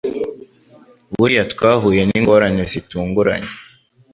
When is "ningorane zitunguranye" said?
2.07-3.51